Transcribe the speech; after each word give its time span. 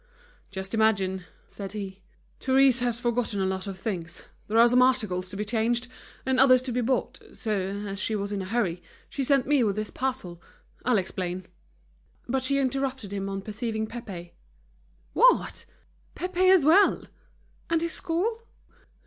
"Just 0.49 0.73
imagine," 0.73 1.25
said 1.47 1.73
he, 1.73 2.01
"Therese 2.39 2.79
has 2.79 2.99
forgotten 2.99 3.39
a 3.39 3.45
lot 3.45 3.67
of 3.67 3.77
things. 3.77 4.23
There 4.47 4.57
are 4.57 4.67
some 4.67 4.81
articles 4.81 5.29
to 5.29 5.37
be 5.37 5.45
changed, 5.45 5.87
and 6.25 6.39
others 6.39 6.63
to 6.63 6.71
be 6.71 6.81
bought. 6.81 7.19
So, 7.35 7.51
as 7.59 7.99
she 8.01 8.15
was 8.15 8.31
in 8.31 8.41
a 8.41 8.45
hurry, 8.45 8.81
she 9.09 9.23
sent 9.23 9.45
me 9.45 9.63
with 9.63 9.75
this 9.75 9.91
parcel. 9.91 10.41
I'll 10.83 10.97
explain—" 10.97 11.45
But 12.27 12.41
she 12.41 12.57
interrupted 12.57 13.13
him 13.13 13.29
on 13.29 13.43
perceiving 13.43 13.85
Pépé, 13.85 14.31
"What; 15.13 15.65
Pépé 16.15 16.49
as 16.51 16.65
well! 16.65 17.03
and 17.69 17.79
his 17.79 17.91
school?" 17.91 18.41